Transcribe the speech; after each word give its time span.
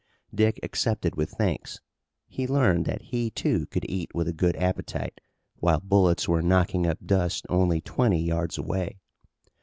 Dick 0.33 0.59
accepted 0.63 1.15
with 1.15 1.29
thanks. 1.29 1.79
He 2.27 2.47
learned 2.47 2.85
that 2.85 3.03
he, 3.03 3.29
too, 3.29 3.67
could 3.67 3.85
eat 3.87 4.09
with 4.15 4.27
a 4.27 4.33
good 4.33 4.55
appetite 4.55 5.21
while 5.57 5.79
bullets 5.79 6.27
were 6.27 6.41
knocking 6.41 6.87
up 6.87 6.97
dust 7.05 7.45
only 7.49 7.81
twenty 7.81 8.19
yards 8.19 8.57
away. 8.57 8.97